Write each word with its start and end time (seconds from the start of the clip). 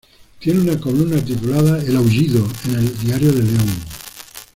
Tiene 0.39 0.61
una 0.61 0.81
columna 0.81 1.23
titulada 1.23 1.77
"El 1.83 1.95
aullido" 1.95 2.49
en 2.65 2.73
el 2.75 2.97
"Diario 3.01 3.31
de 3.33 3.43
León". 3.43 3.83